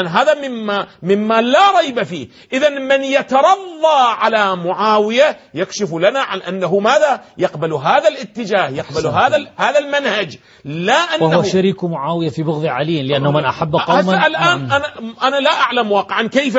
هذا 0.00 0.48
مما 0.48 0.86
مما 1.02 1.42
لا 1.42 1.80
ريب 1.80 2.02
فيه، 2.02 2.28
إذا 2.52 2.68
من 2.68 3.04
يترضى 3.04 4.00
على 4.18 4.56
معاوية 4.56 5.36
يكشف 5.54 5.94
لنا 5.94 6.20
عن 6.20 6.42
أنه 6.42 6.78
ماذا؟ 6.78 7.20
يقبل 7.38 7.72
هذا 7.72 8.08
الاتجاه، 8.08 8.68
يقبل 8.68 9.06
هذا 9.06 9.46
هذا 9.56 9.78
المنهج، 9.78 10.38
لا 10.64 10.94
أنه 10.94 11.24
وهو 11.24 11.42
شريك 11.42 11.84
معاوية 11.84 12.28
في 12.28 12.42
بغض 12.42 12.66
علي 12.66 13.02
لأنه 13.02 13.30
من 13.30 13.44
أحب 13.44 13.72
قوما. 13.86 14.26
الآن 14.26 14.72
أنا 14.72 14.84
أنا 15.22 15.36
لا 15.36 15.60
أعلم 15.60 15.92
واقعا 15.92 16.22
كيف 16.22 16.58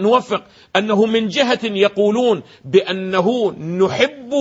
نوفق 0.00 0.42
أنه 0.76 1.06
من 1.06 1.28
جهة 1.28 1.60
يقولون 1.62 2.42
بأنه 2.64 3.52
نحب 3.52 4.32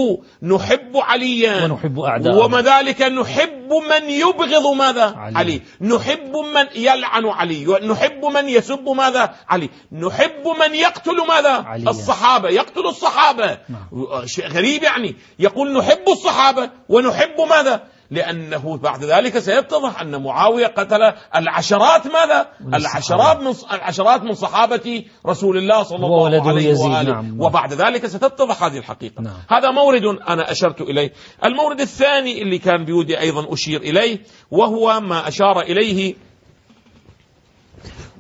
نحب 0.44 0.92
عليا. 0.96 1.66
ونحب 1.66 2.00
أعداء 2.00 2.46
وما 2.46 2.62
ذلك 2.62 3.02
نحب 3.02 3.70
من 3.90 4.10
يبغض 4.10 4.76
ماذا؟ 4.78 5.14
علي, 5.18 5.38
علي. 5.38 5.62
نحب 5.82 6.36
من 6.56 6.66
يلعن 6.76 7.26
علي، 7.26 7.66
نحب 7.66 8.31
من 8.34 8.50
يسب 8.50 8.90
ماذا؟ 8.90 9.36
علي. 9.50 9.70
نحب 9.92 10.48
من 10.60 10.76
يقتل 10.76 11.28
ماذا؟ 11.28 11.50
علي. 11.50 11.90
الصحابة. 11.90 12.50
يقتل 12.50 12.86
الصحابة. 12.88 13.58
نعم. 13.70 14.26
شيء 14.26 14.48
غريب 14.48 14.84
يعني. 14.84 15.16
يقول 15.40 15.78
نحب 15.78 16.10
الصحابة 16.10 16.70
ونحب 16.90 17.42
ماذا؟ 17.50 17.84
لأنه 18.12 18.78
بعد 18.78 19.04
ذلك 19.04 19.40
سيتضح 19.40 20.02
أن 20.02 20.24
معاوية 20.24 20.68
قتل 20.68 21.14
العشرات 21.36 22.08
ماذا؟ 22.08 22.48
العشرات 22.74 23.40
من 23.42 23.54
العشرات 23.72 24.24
من 24.24 24.34
صحابة 24.34 25.04
رسول 25.28 25.58
الله 25.58 25.84
صلى 25.84 26.06
الله 26.06 26.50
عليه 26.50 26.74
وآله. 26.80 27.12
نعم. 27.12 27.42
وبعد 27.42 27.74
ذلك 27.74 28.08
ستتضح 28.08 28.64
هذه 28.64 28.78
الحقيقة. 28.78 29.22
نعم. 29.22 29.34
هذا 29.50 29.72
مورد 29.72 30.04
أنا 30.06 30.52
أشرت 30.52 30.82
إليه. 30.82 31.14
المورد 31.46 31.82
الثاني 31.82 32.42
اللي 32.42 32.58
كان 32.58 32.86
بودي 32.86 33.20
أيضا 33.20 33.54
أشير 33.54 33.82
إليه 33.82 34.24
وهو 34.52 35.00
ما 35.00 35.28
أشار 35.28 35.62
إليه 35.62 36.16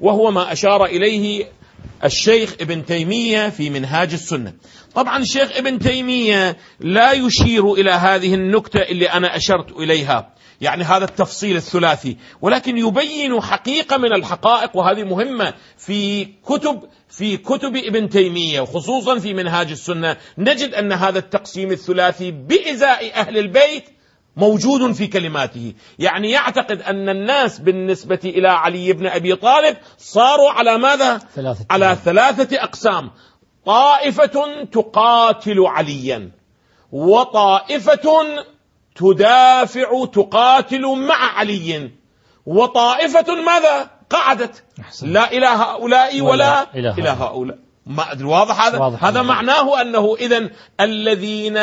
وهو 0.01 0.31
ما 0.31 0.51
أشار 0.51 0.85
إليه 0.85 1.45
الشيخ 2.03 2.55
ابن 2.61 2.85
تيمية 2.85 3.49
في 3.49 3.69
منهاج 3.69 4.13
السنة. 4.13 4.53
طبعا 4.95 5.17
الشيخ 5.17 5.57
ابن 5.57 5.79
تيمية 5.79 6.57
لا 6.79 7.11
يشير 7.11 7.73
إلى 7.73 7.91
هذه 7.91 8.33
النكتة 8.33 8.79
اللي 8.79 9.05
أنا 9.05 9.35
أشرت 9.35 9.71
إليها 9.71 10.33
يعني 10.61 10.83
هذا 10.83 11.05
التفصيل 11.05 11.55
الثلاثي 11.55 12.17
ولكن 12.41 12.77
يبين 12.77 13.41
حقيقة 13.41 13.97
من 13.97 14.13
الحقائق 14.13 14.77
وهذه 14.77 15.03
مهمة 15.03 15.53
في 15.77 16.25
كتب 16.25 16.81
في 17.09 17.37
كتب 17.37 17.75
ابن 17.75 18.09
تيمية 18.09 18.61
وخصوصا 18.61 19.19
في 19.19 19.33
منهاج 19.33 19.71
السنة. 19.71 20.17
نجد 20.37 20.73
أن 20.73 20.91
هذا 20.91 21.19
التقسيم 21.19 21.71
الثلاثي 21.71 22.31
بإزاء 22.31 23.13
أهل 23.13 23.37
البيت 23.37 23.83
موجود 24.35 24.91
في 24.91 25.07
كلماته. 25.07 25.73
يعني 25.99 26.31
يعتقد 26.31 26.81
أن 26.81 27.09
الناس 27.09 27.59
بالنسبة 27.59 28.19
إلى 28.25 28.47
علي 28.47 28.93
بن 28.93 29.07
أبي 29.07 29.35
طالب 29.35 29.77
صاروا 29.97 30.51
على 30.51 30.77
ماذا؟ 30.77 31.17
ثلاثة 31.17 31.65
على 31.69 31.97
ثلاثة 32.05 32.63
أقسام. 32.63 33.11
طائفة 33.65 34.63
تقاتل 34.71 35.59
عليا 35.59 36.31
وطائفة 36.91 38.23
تدافع 38.95 40.05
تقاتل 40.05 40.81
مع 40.81 41.15
علي 41.15 41.91
وطائفة 42.45 43.35
ماذا؟ 43.35 43.89
قعدت. 44.09 44.63
لا 45.01 45.31
إلى 45.31 45.45
هؤلاء 45.45 46.21
ولا, 46.21 46.31
ولا 46.31 46.75
إلى, 46.75 46.89
إلى 46.89 47.09
هؤلاء. 47.09 47.57
ما 47.85 48.17
واضح 48.23 48.65
هذا؟ 48.65 48.79
واضح. 48.79 49.05
هذا 49.05 49.21
معناه 49.21 49.81
أنه 49.81 50.15
إذا 50.15 50.49
الذين 50.79 51.57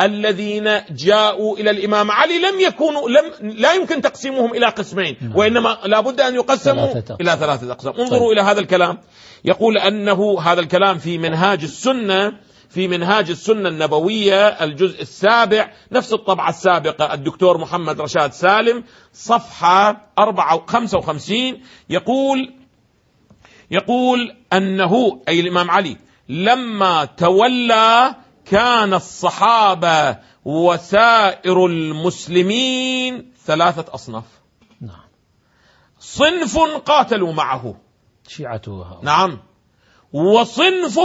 الذين 0.00 0.80
جاءوا 0.90 1.58
إلى 1.58 1.70
الإمام 1.70 2.10
علي 2.10 2.38
لم 2.38 2.60
يكونوا 2.60 3.08
لم 3.08 3.52
لا 3.56 3.72
يمكن 3.72 4.02
تقسيمهم 4.02 4.54
إلى 4.54 4.66
قسمين 4.66 5.16
نعم. 5.20 5.36
وإنما 5.36 5.78
لابد 5.84 6.20
أن 6.20 6.34
يقسموا 6.34 6.92
ثلاثة. 6.92 7.16
إلى 7.20 7.30
ثلاثة 7.30 7.72
أقسام 7.72 7.92
انظروا 7.98 8.28
طيب. 8.28 8.32
إلى 8.32 8.40
هذا 8.40 8.60
الكلام 8.60 8.98
يقول 9.44 9.78
أنه 9.78 10.40
هذا 10.40 10.60
الكلام 10.60 10.98
في 10.98 11.18
منهاج 11.18 11.62
السنة 11.62 12.32
في 12.68 12.88
منهاج 12.88 13.30
السنة 13.30 13.68
النبوية 13.68 14.48
الجزء 14.48 15.02
السابع 15.02 15.72
نفس 15.92 16.12
الطبعة 16.12 16.48
السابقة 16.48 17.14
الدكتور 17.14 17.58
محمد 17.58 18.00
رشاد 18.00 18.32
سالم 18.32 18.84
صفحة 19.12 20.10
55 20.66 21.60
يقول 21.90 22.54
يقول 23.70 24.36
أنه 24.52 25.22
أي 25.28 25.40
الإمام 25.40 25.70
علي 25.70 25.96
لما 26.28 27.04
تولى 27.04 28.14
كان 28.46 28.94
الصحابة 28.94 30.18
وسائر 30.44 31.66
المسلمين 31.66 33.32
ثلاثة 33.44 33.94
أصناف. 33.94 34.24
نعم. 34.80 35.08
صنف 35.98 36.58
قاتلوا 36.58 37.32
معه. 37.32 37.80
شيعته 38.28 39.00
نعم. 39.02 39.38
وصنف 40.14 41.00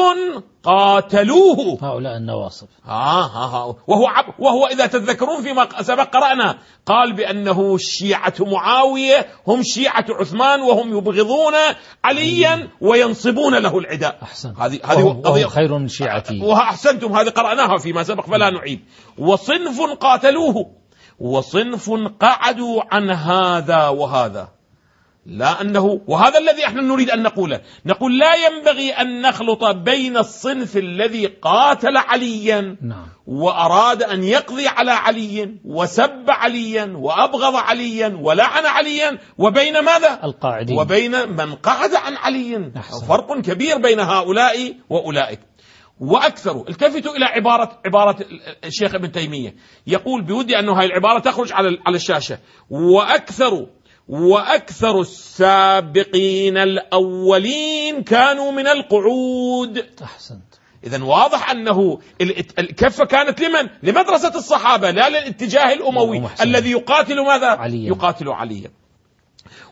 قاتلوه. 0.63 1.77
هؤلاء 1.81 2.17
النواصب. 2.17 2.67
آه 2.87 3.25
آه 3.25 3.55
آه. 3.55 3.75
وهو 3.87 4.07
عب 4.07 4.25
وهو 4.39 4.65
إذا 4.65 4.85
تتذكرون 4.85 5.43
فيما 5.43 5.81
سبق 5.81 6.03
قرأنا. 6.13 6.57
قال 6.85 7.13
بأنه 7.13 7.77
شيعة 7.77 8.33
معاوية 8.39 9.27
هم 9.47 9.63
شيعة 9.63 10.05
عثمان 10.09 10.61
وهم 10.61 10.97
يبغضون 10.97 11.53
عليا 12.03 12.69
وينصبون 12.81 13.55
له 13.55 13.77
العداء. 13.77 14.17
أحسن. 14.23 14.53
هذه 14.59 14.79
هذه 14.85 15.47
خير 15.47 15.77
من 15.77 15.87
شيعتي. 15.87 16.41
وأحسنتم 16.41 17.13
هذه 17.13 17.29
قرأناها 17.29 17.77
فيما 17.77 18.03
سبق 18.03 18.25
فلا 18.25 18.49
نعيد. 18.49 18.79
وصنف 19.17 19.81
قاتلوه. 19.81 20.71
وصنف 21.19 21.89
قعدوا 22.19 22.81
عن 22.91 23.09
هذا 23.09 23.87
وهذا. 23.87 24.58
لا 25.25 25.61
أنه 25.61 26.01
وهذا 26.07 26.39
الذي 26.39 26.65
إحنا 26.65 26.81
نريد 26.81 27.09
أن 27.09 27.23
نقوله، 27.23 27.61
نقول 27.85 28.19
لا 28.19 28.35
ينبغي 28.35 28.91
أن 28.91 29.21
نخلط 29.21 29.65
بين 29.65 30.17
الصنف 30.17 30.77
الذي 30.77 31.25
قاتل 31.25 31.97
عليا 31.97 32.77
نعم. 32.81 33.07
وأراد 33.27 34.03
أن 34.03 34.23
يقضي 34.23 34.67
على 34.67 34.91
علي 34.91 35.55
وسب 35.65 36.25
عليا 36.27 36.93
وأبغض 36.95 37.55
عليا 37.55 38.19
ولعن 38.21 38.65
عليا 38.65 39.17
وبين 39.37 39.73
ماذا؟ 39.73 40.19
القاعدين 40.23 40.79
وبين 40.79 41.11
من 41.29 41.55
قعد 41.55 41.95
عن 41.95 42.17
علي 42.17 42.71
أحسن. 42.77 43.05
فرق 43.05 43.39
كبير 43.41 43.77
بين 43.77 43.99
هؤلاء 43.99 44.75
وأولئك. 44.89 45.39
وأكثر 45.99 46.65
التفتوا 46.69 47.15
إلى 47.15 47.25
عبارة 47.25 47.81
عبارة 47.85 48.25
الشيخ 48.65 48.95
ابن 48.95 49.11
تيمية 49.11 49.55
يقول 49.87 50.21
بودي 50.21 50.59
انه 50.59 50.79
هذه 50.79 50.85
العبارة 50.85 51.19
تخرج 51.19 51.53
على 51.53 51.77
على 51.85 51.95
الشاشة 51.95 52.39
وأكثر 52.69 53.67
وأكثر 54.09 55.01
السابقين 55.01 56.57
الأولين 56.57 58.03
كانوا 58.03 58.51
من 58.51 58.67
القعود. 58.67 59.85
أحسنت. 60.03 60.41
اذا 60.83 61.03
واضح 61.03 61.49
أنه 61.51 61.99
الكفه 62.59 63.05
كانت 63.05 63.41
لمن؟ 63.41 63.69
لمدرسة 63.83 64.35
الصحابة 64.35 64.91
لا 64.91 65.09
للاتجاه 65.09 65.73
الأموي 65.73 66.21
الذي 66.41 66.71
يقاتل 66.71 67.25
ماذا؟ 67.25 67.47
عليا. 67.47 67.87
يقاتل 67.87 68.29
عليا. 68.29 68.71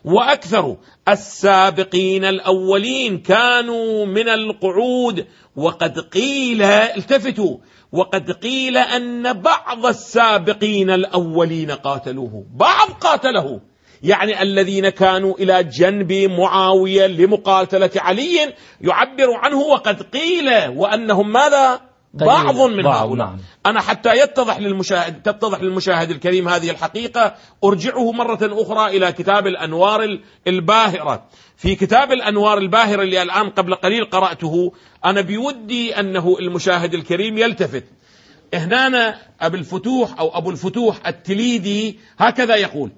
وأكثر 0.04 0.76
السابقين 1.08 2.24
الأولين 2.24 3.18
كانوا 3.18 4.06
من 4.06 4.28
القعود. 4.28 5.26
وقد 5.56 5.98
قيل 5.98 6.62
التفتوا 6.62 7.56
وقد 7.92 8.30
قيل 8.30 8.76
أن 8.76 9.32
بعض 9.32 9.86
السابقين 9.86 10.90
الأولين 10.90 11.70
قاتلوه. 11.70 12.46
بعض 12.54 12.88
قاتله. 12.90 13.60
يعني 14.02 14.42
الذين 14.42 14.88
كانوا 14.88 15.34
إلى 15.38 15.64
جنب 15.64 16.12
معاوية 16.12 17.06
لمقاتلة 17.06 17.90
علي 17.96 18.54
يعبر 18.80 19.32
عنه 19.34 19.58
وقد 19.58 20.02
قيل 20.02 20.68
وأنهم 20.68 21.32
ماذا؟ 21.32 21.80
بعض 22.14 22.60
من 22.60 22.86
هؤلاء. 22.86 23.26
نعم. 23.26 23.38
أنا 23.66 23.80
حتى 23.80 24.18
يتضح 24.18 24.58
للمشاهد 24.58 25.22
تتضح 25.22 25.60
للمشاهد 25.60 26.10
الكريم 26.10 26.48
هذه 26.48 26.70
الحقيقة. 26.70 27.34
أرجعه 27.64 28.12
مرة 28.12 28.38
أخرى 28.42 28.96
إلى 28.96 29.12
كتاب 29.12 29.46
الأنوار 29.46 30.18
الباهرة. 30.46 31.24
في 31.56 31.74
كتاب 31.74 32.12
الأنوار 32.12 32.58
الباهرة 32.58 33.02
اللي 33.02 33.22
الآن 33.22 33.50
قبل 33.50 33.74
قليل 33.74 34.04
قرأته 34.04 34.72
أنا 35.04 35.20
بودي 35.20 36.00
أنه 36.00 36.36
المشاهد 36.40 36.94
الكريم 36.94 37.38
يلتفت. 37.38 37.84
هنا 38.54 39.18
أبو 39.40 39.56
الفتوح 39.56 40.20
أو 40.20 40.38
أبو 40.38 40.50
الفتوح 40.50 41.06
التليدي 41.06 41.98
هكذا 42.18 42.56
يقول 42.56 42.90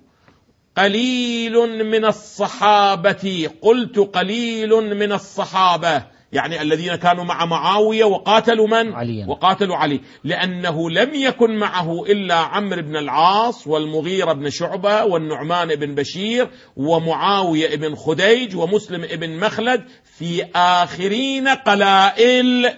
قليل 0.80 1.52
من 1.90 2.04
الصحابة. 2.04 3.50
قلت 3.62 3.98
قليل 3.98 4.70
من 4.96 5.12
الصحابة. 5.12 6.20
يعني 6.32 6.62
الذين 6.62 6.94
كانوا 6.94 7.24
مع 7.24 7.44
معاوية 7.44 8.04
وقاتلوا 8.04 8.66
من؟ 8.68 8.92
عليا. 8.92 9.26
وقاتلوا 9.28 9.76
علي. 9.76 10.00
لأنه 10.24 10.90
لم 10.90 11.14
يكن 11.14 11.58
معه 11.58 12.04
إلا 12.04 12.34
عمرو 12.34 12.82
بن 12.82 12.96
العاص 12.96 13.66
والمغيرة 13.66 14.32
بن 14.32 14.50
شعبة 14.50 15.04
والنعمان 15.04 15.74
بن 15.74 15.94
بشير 15.94 16.48
ومعاوية 16.76 17.76
بن 17.76 17.94
خديج 17.94 18.56
ومسلم 18.56 19.06
بن 19.16 19.36
مخلد 19.36 19.84
في 20.18 20.44
آخرين 20.54 21.48
قلائل. 21.48 22.70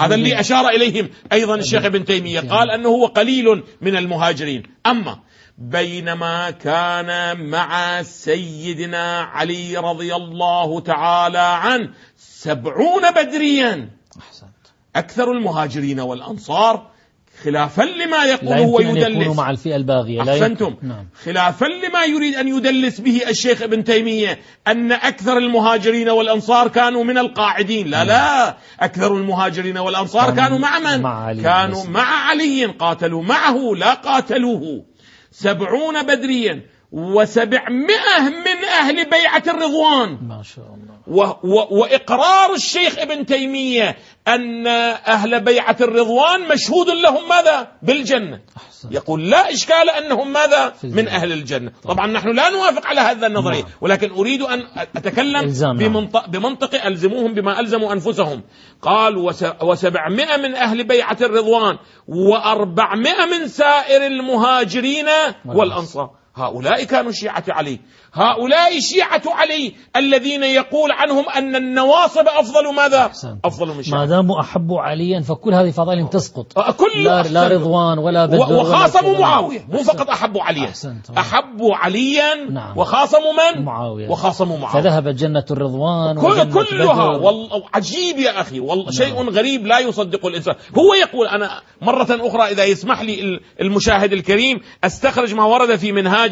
هذا 0.00 0.14
اللي 0.14 0.40
أشار 0.40 0.68
إليهم 0.68 1.10
أيضا 1.32 1.54
الشيخ 1.54 1.84
ابن 1.84 2.04
تيمية. 2.04 2.40
قال 2.40 2.70
أنه 2.70 2.88
هو 2.88 3.06
قليل 3.06 3.62
من 3.80 3.96
المهاجرين. 3.96 4.62
أما 4.86 5.18
بينما 5.58 6.50
كان 6.50 7.40
مع 7.50 8.02
سيدنا 8.02 9.20
علي 9.20 9.76
رضي 9.76 10.14
الله 10.14 10.80
تعالى 10.80 11.38
عنه 11.38 11.90
سبعون 12.16 13.10
بدريا. 13.10 13.90
أحسنت. 14.18 14.48
أكثر 14.96 15.32
المهاجرين 15.32 16.00
والأنصار 16.00 16.94
خلافا 17.42 17.82
لما 17.82 18.24
يقول 18.24 18.58
هو 18.58 18.80
يدلس 18.80 19.36
مع 19.36 19.50
الفئة 19.50 19.76
الباغية 19.76 20.22
لا 20.22 20.32
أحسنتم. 20.32 20.76
نعم. 20.82 21.06
خلافا 21.24 21.64
لما 21.64 22.04
يريد 22.04 22.34
أن 22.34 22.48
يدلس 22.48 23.00
به 23.00 23.22
الشيخ 23.28 23.62
ابن 23.62 23.84
تيمية 23.84 24.38
أن 24.66 24.92
أكثر 24.92 25.38
المهاجرين 25.38 26.08
والأنصار 26.08 26.68
كانوا 26.68 27.04
من 27.04 27.18
القاعدين. 27.18 27.86
لا 27.88 28.04
لا. 28.04 28.56
أكثر 28.80 29.16
المهاجرين 29.16 29.78
والأنصار 29.78 30.30
كانوا 30.30 30.58
مع 30.58 30.78
من 30.78 31.02
مع 31.02 31.24
علي. 31.24 31.42
كانوا 31.42 31.84
مع 31.84 32.28
علي 32.28 32.64
قاتلوا 32.64 33.22
معه 33.22 33.58
لا 33.76 33.94
قاتلوه. 33.94 34.93
سبعون 35.34 36.02
بدريا. 36.02 36.62
وسبعمائة 36.94 38.22
من 38.22 38.64
أهل 38.80 39.10
بيعة 39.10 39.42
الرضوان. 39.46 40.18
ما 40.28 40.42
شاء 40.42 40.64
الله. 40.64 40.94
و 41.06 41.22
و 41.22 41.80
وإقرار 41.80 42.54
الشيخ 42.54 42.98
ابن 42.98 43.26
تيمية 43.26 43.96
أن 44.28 44.66
أهل 45.06 45.40
بيعة 45.40 45.76
الرضوان 45.80 46.48
مشهود 46.48 46.88
لهم 46.88 47.28
ماذا؟ 47.28 47.68
بالجنة. 47.82 48.40
أحسن. 48.56 48.92
يقول 48.92 49.30
لا 49.30 49.52
إشكال 49.52 49.90
أنهم 49.90 50.32
ماذا؟ 50.32 50.74
من 50.84 51.08
أهل 51.08 51.32
الجنة. 51.32 51.72
طبعا, 51.82 51.94
طبعا 51.94 52.06
نحن 52.06 52.28
لا 52.28 52.50
نوافق 52.50 52.86
على 52.86 53.00
هذا 53.00 53.26
النظرية 53.26 53.62
نعم. 53.62 53.70
ولكن 53.80 54.10
أريد 54.10 54.42
أن 54.42 54.62
أتكلم 54.96 55.52
بمنطق, 55.78 56.28
بمنطق 56.28 56.84
ألزموهم 56.86 57.34
بما 57.34 57.60
ألزموا 57.60 57.92
أنفسهم. 57.92 58.42
قال 58.82 59.16
وسبعمائة 59.62 60.36
من 60.36 60.54
أهل 60.54 60.84
بيعة 60.84 61.18
الرضوان 61.20 61.78
وأربعمائة 62.08 63.24
من 63.26 63.48
سائر 63.48 64.06
المهاجرين 64.06 65.06
والأنصار. 65.46 66.23
هؤلاء 66.36 66.84
كانوا 66.84 67.12
شيعة 67.12 67.44
علي. 67.48 67.80
هؤلاء 68.12 68.80
شيعة 68.80 69.22
علي 69.26 69.74
الذين 69.96 70.44
يقول 70.44 70.92
عنهم 70.92 71.28
أن 71.28 71.56
النواصب 71.56 72.28
أفضل 72.28 72.74
ماذا؟ 72.74 73.10
أفضل 73.44 73.76
من 73.76 73.82
شيعة. 73.82 73.98
ما 73.98 74.06
داموا 74.06 74.40
أحبوا 74.40 74.80
عليا 74.80 75.20
فكل 75.20 75.54
هذه 75.54 75.70
فضائلهم 75.70 76.06
تسقط. 76.06 76.58
آه، 76.58 76.70
كل 76.70 77.04
لا, 77.04 77.22
لا 77.22 77.48
رضوان 77.48 77.98
ولا 77.98 78.26
بدر 78.26 78.52
وخاصموا 78.52 79.18
معاوية. 79.18 79.66
مو 79.68 79.82
فقط 79.82 80.10
أحبوا 80.10 80.42
عليا. 80.42 80.72
أحبوا 81.18 81.74
عليا 81.74 82.50
نعم. 82.50 82.78
وخاصموا 82.78 83.32
من؟ 83.32 83.64
معاوية. 83.64 84.08
وخاصموا 84.08 84.58
معاوية. 84.58 84.82
فذهب 84.82 85.08
جنة 85.08 85.44
الرضوان 85.50 86.20
كل 86.20 86.52
كلها. 86.52 87.16
والله 87.16 87.62
عجيب 87.74 88.18
يا 88.18 88.40
أخي. 88.40 88.60
والله 88.60 88.84
نعم. 88.84 88.92
شيء 88.92 89.30
غريب 89.30 89.66
لا 89.66 89.78
يصدق 89.78 90.26
الإنسان. 90.26 90.54
هو 90.78 90.94
يقول 90.94 91.28
أنا 91.28 91.60
مرة 91.82 92.08
أخرى 92.10 92.42
إذا 92.42 92.64
يسمح 92.64 93.02
لي 93.02 93.40
المشاهد 93.60 94.12
الكريم 94.12 94.60
أستخرج 94.84 95.34
ما 95.34 95.44
ورد 95.44 95.76
في 95.76 95.92
منهاج 95.92 96.23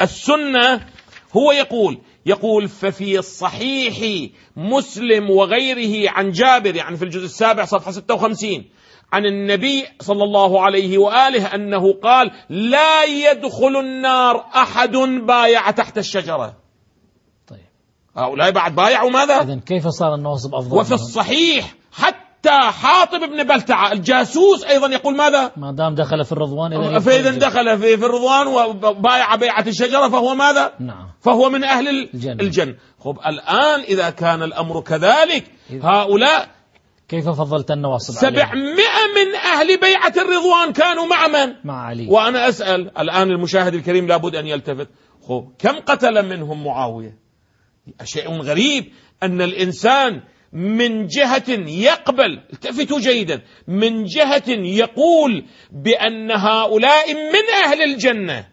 السنة 0.00 0.86
هو 1.36 1.52
يقول 1.52 1.98
يقول 2.26 2.68
ففي 2.68 3.18
الصحيح 3.18 4.28
مسلم 4.56 5.30
وغيره 5.30 6.10
عن 6.10 6.30
جابر 6.30 6.76
يعني 6.76 6.96
في 6.96 7.04
الجزء 7.04 7.24
السابع 7.24 7.64
صفحة 7.64 7.90
56 7.90 8.64
عن 9.12 9.26
النبي 9.26 9.84
صلى 10.00 10.24
الله 10.24 10.62
عليه 10.62 10.98
وآله 10.98 11.54
أنه 11.54 11.92
قال 11.92 12.30
لا 12.48 13.04
يدخل 13.04 13.76
النار 13.76 14.46
أحد 14.54 14.96
بايع 15.26 15.70
تحت 15.70 15.98
الشجرة. 15.98 16.56
طيب 17.46 17.66
هؤلاء 18.16 18.50
بعد 18.50 18.74
بايعوا 18.74 19.10
ماذا؟ 19.10 19.42
اذا 19.42 19.60
كيف 19.66 19.88
صار 19.88 20.14
النواصب 20.14 20.54
أفضل؟ 20.54 20.78
وفي 20.78 20.94
الصحيح 20.94 21.74
حتى 21.92 22.25
حتى 22.46 22.72
حاطب 22.72 23.20
بن 23.20 23.44
بلتعة. 23.44 23.92
الجاسوس 23.92 24.64
أيضا 24.64 24.88
يقول 24.88 25.16
ماذا؟ 25.16 25.52
ما 25.56 25.72
دام 25.72 25.94
دخل 25.94 26.24
في 26.24 26.32
الرضوان 26.32 26.72
إذا 26.72 26.98
فإذا 26.98 27.30
دخل 27.30 27.78
في, 27.78 27.96
في 27.96 28.06
الرضوان 28.06 28.46
وبايع 28.46 29.34
بيعة 29.34 29.64
الشجرة 29.66 30.08
فهو 30.08 30.34
ماذا؟ 30.34 30.72
نعم. 30.80 31.08
فهو 31.20 31.50
من 31.50 31.64
أهل 31.64 31.88
الجنة, 31.88 32.42
الجنة. 32.42 32.74
خب 33.00 33.18
الآن 33.26 33.80
إذا 33.80 34.10
كان 34.10 34.42
الأمر 34.42 34.80
كذلك 34.80 35.44
هؤلاء 35.82 36.48
كيف 37.08 37.28
فضلت 37.28 37.70
النواصب 37.70 38.14
سبعمائة 38.14 39.02
من 39.16 39.34
أهل 39.34 39.80
بيعة 39.80 40.12
الرضوان 40.16 40.72
كانوا 40.72 41.06
مع 41.06 41.26
من؟ 41.28 41.54
مع 41.64 41.86
علي. 41.86 42.06
وأنا 42.10 42.48
أسأل 42.48 42.98
الآن 42.98 43.30
المشاهد 43.30 43.74
الكريم 43.74 44.06
لابد 44.06 44.34
أن 44.36 44.46
يلتفت. 44.46 44.88
خب 45.28 45.52
كم 45.58 45.78
قتل 45.78 46.28
منهم 46.28 46.64
معاوية؟ 46.64 47.18
شيء 48.04 48.42
غريب 48.42 48.92
أن 49.22 49.42
الإنسان 49.42 50.22
من 50.56 51.06
جهة 51.06 51.50
يقبل 51.68 52.40
التفتوا 52.52 53.00
جيدا 53.00 53.42
من 53.68 54.04
جهة 54.04 54.48
يقول 54.48 55.44
بأن 55.72 56.30
هؤلاء 56.30 57.14
من 57.14 57.44
أهل 57.64 57.82
الجنة. 57.82 58.48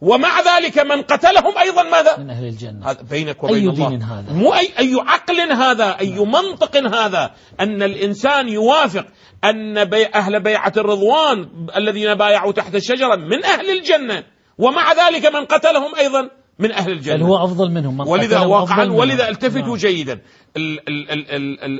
ومع 0.00 0.40
ذلك 0.40 0.78
من 0.78 1.02
قتلهم 1.02 1.58
أيضا 1.58 1.82
ماذا؟ 1.82 2.16
من 2.18 2.30
أهل 2.30 2.44
الجنة. 2.44 2.90
هذا 2.90 3.02
بينك 3.10 3.44
وبين 3.44 3.56
أي 3.56 3.68
الله. 3.68 3.88
دين 3.88 4.02
هذا؟ 4.02 4.32
مو 4.32 4.54
أي, 4.54 4.68
أي 4.78 4.94
عقل 4.94 5.52
هذا 5.52 5.98
أي 6.00 6.18
منطق 6.18 6.76
هذا. 6.76 7.34
أن 7.60 7.82
الإنسان 7.82 8.48
يوافق 8.48 9.06
أن 9.44 9.84
بي 9.84 10.06
أهل 10.06 10.42
بيعة 10.42 10.72
الرضوان 10.76 11.48
الذين 11.76 12.14
بايعوا 12.14 12.52
تحت 12.52 12.74
الشجرة 12.74 13.16
من 13.16 13.44
أهل 13.44 13.70
الجنة. 13.70 14.24
ومع 14.58 14.92
ذلك 14.92 15.26
من 15.26 15.44
قتلهم 15.44 15.94
أيضا. 15.94 16.30
من 16.58 16.72
أهل 16.72 16.92
الجنة. 16.92 17.16
بل 17.16 17.22
هو 17.22 17.44
أفضل 17.44 17.70
منهم. 17.70 17.96
من 17.98 18.08
ولذا 18.08 18.40
واقعا 18.40 18.84
ولذا 18.84 19.28
التفتوا 19.28 19.60
نعم. 19.60 19.76
جيدا. 19.76 20.20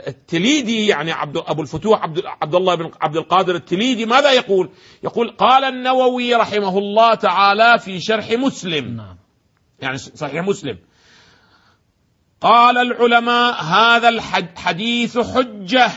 التليدي 0.08 0.86
يعني 0.86 1.12
عبد 1.12 1.36
أبو 1.36 1.62
الفتوح 1.62 2.02
عبد 2.02 2.22
عبد 2.42 2.54
الله 2.54 2.74
بن 2.74 2.90
عبد 3.00 3.16
القادر 3.16 3.54
التليدي 3.54 4.06
ماذا 4.06 4.32
يقول؟ 4.32 4.70
يقول 5.02 5.30
قال 5.30 5.64
النووي 5.64 6.34
رحمه 6.34 6.78
الله 6.78 7.14
تعالى 7.14 7.78
في 7.78 8.00
شرح 8.00 8.30
مسلم. 8.30 8.96
نعم. 8.96 9.16
يعني 9.80 9.98
صحيح 9.98 10.44
مسلم. 10.44 10.78
قال 12.40 12.78
العلماء 12.78 13.64
هذا 13.64 14.08
الحديث 14.08 15.18
حجة. 15.18 15.90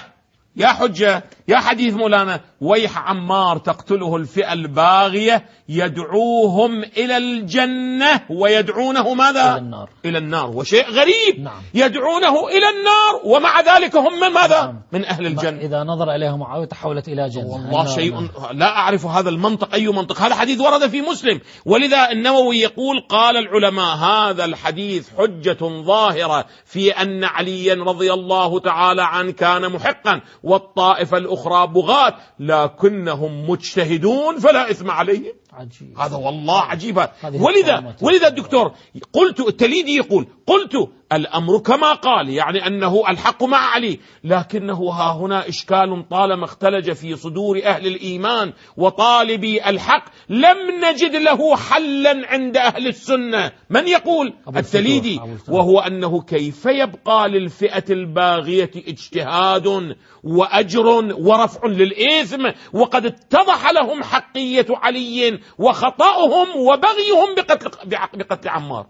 يا 0.55 0.67
حجة. 0.67 1.23
يا 1.51 1.57
حديث 1.57 1.93
مولانا 1.93 2.39
ويح 2.61 2.97
عمار 2.97 3.57
تقتله 3.57 4.15
الفئة 4.15 4.53
الباغية 4.53 5.45
يدعوهم 5.69 6.83
إلى 6.83 7.17
الجنة 7.17 8.21
ويدعونه 8.29 9.13
ماذا؟ 9.13 9.51
إلى 9.51 9.57
النار 9.57 9.89
إلى 10.05 10.17
النار 10.17 10.49
وشيء 10.49 10.89
غريب 10.89 11.39
نعم. 11.39 11.61
يدعونه 11.73 12.47
إلى 12.47 12.69
النار 12.69 13.21
ومع 13.23 13.61
ذلك 13.61 13.95
هم 13.95 14.19
من 14.19 14.27
ماذا؟ 14.27 14.61
نعم. 14.61 14.81
من 14.91 15.05
أهل 15.05 15.25
الجنة 15.25 15.61
إذا 15.61 15.83
نظر 15.83 16.15
إليهم 16.15 16.39
معاوية 16.39 16.65
تحولت 16.65 17.07
إلى 17.07 17.29
جنة 17.29 17.45
والله 17.45 17.95
شيء 17.95 18.13
نعم. 18.13 18.29
لا 18.51 18.77
أعرف 18.77 19.05
هذا 19.05 19.29
المنطق 19.29 19.73
أي 19.73 19.87
منطق 19.87 20.21
هذا 20.21 20.35
حديث 20.35 20.61
ورد 20.61 20.87
في 20.87 21.01
مسلم 21.01 21.39
ولذا 21.65 22.11
النووي 22.11 22.59
يقول 22.59 22.99
قال 23.09 23.37
العلماء 23.37 23.95
هذا 23.95 24.45
الحديث 24.45 25.09
حجة 25.17 25.57
ظاهرة 25.61 26.45
في 26.65 26.91
أن 26.91 27.23
عليا 27.23 27.75
رضي 27.75 28.13
الله 28.13 28.59
تعالى 28.59 29.03
عنه 29.03 29.31
كان 29.31 29.71
محقا 29.71 30.21
والطائفة 30.43 31.17
الأخرى 31.17 31.40
بغاة 31.65 32.15
لكنهم 32.39 33.49
مجتهدون 33.49 34.39
فلا 34.39 34.71
إثم 34.71 34.91
عليهم. 34.91 35.33
عجيب. 35.53 35.99
هذا 35.99 36.15
والله 36.15 36.61
عجيب. 36.61 37.07
ولذا 37.23 37.95
ولذا 38.01 38.27
الدكتور 38.27 38.71
قلت 39.13 39.39
التليدي 39.39 39.95
يقول 39.95 40.27
قلت 40.47 40.89
الأمر 41.13 41.57
كما 41.59 41.93
قال 41.93 42.29
يعني 42.29 42.67
أنه 42.67 43.03
الحق 43.09 43.43
مع 43.43 43.57
علي 43.57 43.99
لكنه 44.23 44.89
ها 44.89 45.13
هنا 45.13 45.49
إشكال 45.49 46.05
طالما 46.09 46.45
اختلج 46.45 46.91
في 46.91 47.15
صدور 47.15 47.63
أهل 47.63 47.87
الإيمان 47.87 48.53
وطالبي 48.77 49.69
الحق 49.69 50.05
لم 50.29 50.57
نجد 50.83 51.15
له 51.15 51.55
حلا 51.55 52.27
عند 52.27 52.57
أهل 52.57 52.87
السنة. 52.87 53.51
من 53.69 53.87
يقول؟ 53.87 54.33
التليدي 54.57 55.19
وهو 55.49 55.79
أنه 55.79 56.21
كيف 56.21 56.65
يبقى 56.65 57.29
للفئة 57.29 57.83
الباغية 57.89 58.71
اجتهاد 58.75 59.95
وأجر 60.23 60.87
ورفع 61.19 61.67
للإثم 61.67 62.49
وقد 62.73 63.05
اتضح 63.05 63.71
لهم 63.71 64.03
حقية 64.03 64.65
علي 64.69 65.39
وخطأهم 65.57 66.47
وبغيهم 66.55 67.35
بقتل, 67.37 67.71
بقتل 68.13 68.49
عمار. 68.49 68.87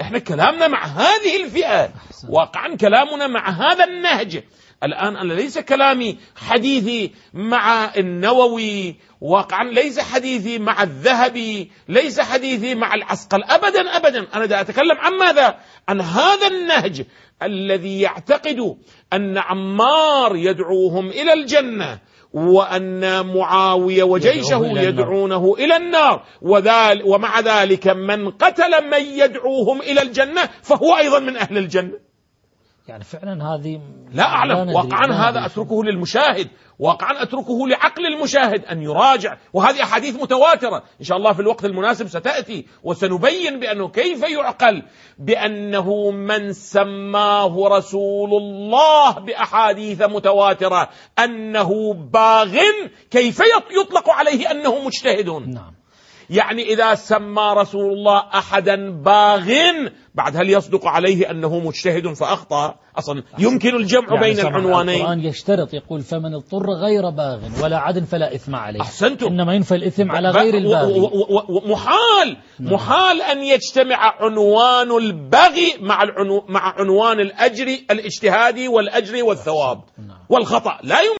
إحنا 0.00 0.18
كلامنا 0.18 0.68
مع 0.68 0.84
هذه 0.84 1.44
الفئة. 1.44 1.90
واقعا 2.28 2.76
كلامنا 2.76 3.26
مع 3.26 3.50
هذا 3.50 3.84
النهج. 3.84 4.42
الآن 4.82 5.16
أنا 5.16 5.32
ليس 5.32 5.58
كلامي 5.58 6.18
حديثي 6.36 7.14
مع 7.34 7.94
النووي 7.96 8.96
واقعا 9.20 9.64
ليس 9.64 10.00
حديثي 10.00 10.58
مع 10.58 10.82
الذهبي 10.82 11.70
ليس 11.88 12.20
حديثي 12.20 12.74
مع 12.74 12.94
العسقل 12.94 13.44
أبدا 13.44 13.96
أبدا. 13.96 14.26
أنا 14.34 14.46
دا 14.46 14.60
أتكلم 14.60 14.98
عن 14.98 15.12
ماذا؟ 15.12 15.58
عن 15.88 16.00
هذا 16.00 16.46
النهج 16.46 17.04
الذي 17.42 18.00
يعتقد 18.00 18.76
أن 19.12 19.38
عمار 19.38 20.36
يدعوهم 20.36 21.08
إلى 21.08 21.32
الجنة 21.32 21.98
وأن 22.32 23.26
معاوية 23.26 24.02
وجيشه 24.02 24.62
يدعونه 24.64 25.54
إلى 25.58 25.76
النار. 25.76 26.24
وذل 26.42 27.02
ومع 27.04 27.40
ذلك 27.40 27.86
من 27.86 28.30
قتل 28.30 28.90
من 28.90 29.02
يدعوهم 29.02 29.80
إلى 29.80 30.02
الجنة 30.02 30.48
فهو 30.62 30.96
أيضا 30.96 31.18
من 31.18 31.36
أهل 31.36 31.58
الجنة. 31.58 32.07
يعني 32.88 33.04
فعلا 33.04 33.54
هذه 33.54 33.80
لا 34.12 34.24
أعلم. 34.24 34.74
واقعا 34.74 35.06
هذا 35.12 35.46
أتركه 35.46 35.84
للمشاهد. 35.84 36.48
واقعا 36.78 37.22
أتركه 37.22 37.68
لعقل 37.68 38.06
المشاهد 38.06 38.64
أن 38.64 38.82
يراجع. 38.82 39.36
وهذه 39.52 39.82
أحاديث 39.82 40.22
متواترة. 40.22 40.82
إن 41.00 41.04
شاء 41.04 41.18
الله 41.18 41.32
في 41.32 41.40
الوقت 41.40 41.64
المناسب 41.64 42.06
ستأتي. 42.08 42.66
وسنبين 42.82 43.60
بأنه 43.60 43.88
كيف 43.88 44.22
يعقل؟ 44.22 44.82
بأنه 45.18 46.10
من 46.10 46.52
سماه 46.52 47.68
رسول 47.68 48.30
الله 48.42 49.12
بأحاديث 49.12 50.02
متواترة. 50.02 50.88
أنه 51.18 51.94
باغ. 51.94 52.56
كيف 53.10 53.42
يطلق 53.80 54.10
عليه 54.10 54.50
أنه 54.50 54.84
مجتهد؟ 54.84 55.28
نعم. 55.28 55.77
يعني 56.30 56.62
إذا 56.62 56.94
سمى 56.94 57.54
رسول 57.56 57.92
الله 57.92 58.18
أحدا 58.34 58.90
باغ 58.90 59.48
بعد 60.14 60.36
هل 60.36 60.50
يصدق 60.50 60.86
عليه 60.86 61.30
أنه 61.30 61.58
مجتهد 61.58 62.12
فأخطأ؟ 62.12 62.74
أصلا 62.98 63.22
يمكن 63.38 63.76
الجمع 63.76 64.14
يعني 64.14 64.20
بين 64.20 64.40
العنوانين. 64.40 65.00
القرآن 65.00 65.20
يشترط 65.20 65.74
يقول 65.74 66.00
فمن 66.00 66.34
اضطر 66.34 66.70
غير 66.70 67.10
باغ 67.10 67.64
ولا 67.64 67.78
عدل 67.78 68.06
فلا 68.06 68.34
إثم 68.34 68.56
عليه. 68.56 68.80
أحسنتم. 68.80 69.26
إنما 69.26 69.54
ينفى 69.54 69.74
الإثم 69.74 70.10
على 70.10 70.30
غير 70.30 70.54
الباغي. 70.54 71.00
محال 71.66 72.36
نعم. 72.60 72.74
محال 72.74 73.22
أن 73.22 73.42
يجتمع 73.44 74.14
عنوان 74.20 74.96
البغي 74.96 75.74
مع, 75.80 76.02
العنو 76.02 76.44
مع 76.48 76.74
عنوان 76.78 77.20
الأجر 77.20 77.66
الاجتهادي 77.90 78.68
والأجر 78.68 79.24
والثواب 79.24 79.80
نعم. 79.98 80.18
والخطأ. 80.28 80.78
لا 80.82 81.00
يمكن. 81.00 81.16